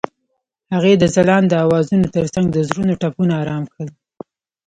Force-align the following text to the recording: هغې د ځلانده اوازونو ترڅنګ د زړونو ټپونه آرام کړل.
هغې 0.73 0.93
د 0.97 1.03
ځلانده 1.15 1.55
اوازونو 1.65 2.07
ترڅنګ 2.15 2.45
د 2.51 2.57
زړونو 2.67 2.93
ټپونه 3.01 3.33
آرام 3.41 3.63
کړل. 3.73 3.89